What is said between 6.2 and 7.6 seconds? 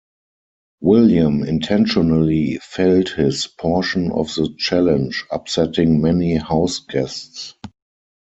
HouseGuests.